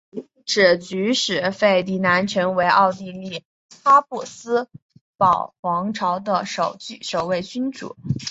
[0.47, 3.43] 此举使费迪南成为了奥地利
[3.83, 4.67] 哈布斯
[5.15, 7.95] 堡皇朝的首位君主。